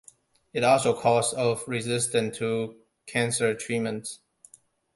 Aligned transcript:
It 0.51 0.61
is 0.61 0.65
also 0.65 0.97
a 0.97 0.99
cause 0.99 1.31
of 1.31 1.63
resistance 1.67 2.35
to 2.39 2.75
cancer 3.05 3.53
treatments. 3.53 4.17